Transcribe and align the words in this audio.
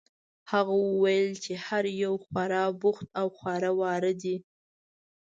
هغه 0.51 0.73
وویل 0.87 1.29
چې 1.43 1.53
هر 1.65 1.83
یو 2.03 2.13
خورا 2.25 2.63
بوخت 2.81 3.07
او 3.19 3.27
خواره 3.37 3.71
واره 3.81 4.11
دي. 4.21 4.35